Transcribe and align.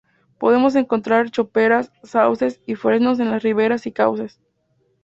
Podemos 0.39 0.73
encontrar 0.75 1.29
choperas, 1.29 1.91
sauces 2.01 2.59
y 2.65 2.73
fresnos 2.73 3.19
en 3.19 3.29
las 3.29 3.43
riberas 3.43 3.85
y 3.85 3.91
cauces. 3.91 4.41